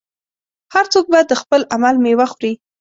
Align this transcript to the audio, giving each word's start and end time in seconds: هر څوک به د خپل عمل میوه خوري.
هر 0.73 0.85
څوک 0.93 1.05
به 1.11 1.19
د 1.29 1.33
خپل 1.41 1.61
عمل 1.73 1.95
میوه 2.05 2.25
خوري. 2.31 2.53